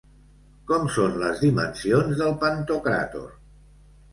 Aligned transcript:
Com 0.71 0.87
són 0.95 1.13
les 1.23 1.43
dimensions 1.45 2.17
del 2.23 2.33
Pantocràtor? 2.45 3.29